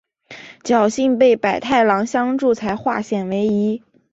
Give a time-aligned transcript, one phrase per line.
[0.63, 3.83] 侥幸被百太郎相助才化险为夷。